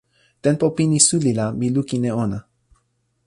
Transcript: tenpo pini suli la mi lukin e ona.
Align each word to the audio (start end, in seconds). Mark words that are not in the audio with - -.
tenpo 0.45 0.65
pini 0.77 0.99
suli 1.07 1.31
la 1.39 1.45
mi 1.59 1.67
lukin 1.75 2.03
e 2.09 2.11
ona. 2.23 2.39